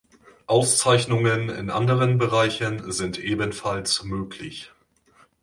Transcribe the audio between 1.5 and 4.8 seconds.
anderen Bereichen sind ebenfalls möglich.